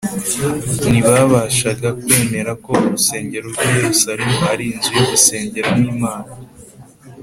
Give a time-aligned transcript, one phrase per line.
[0.89, 6.31] Ntibabashaga kwemera ko urusengero rw’i Yerusalemu ari inzu yo gusengeramo Imana